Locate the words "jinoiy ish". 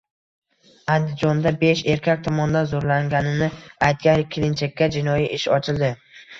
4.99-5.51